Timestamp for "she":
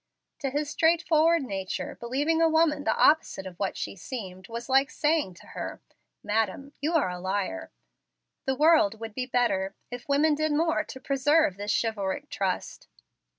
3.77-3.95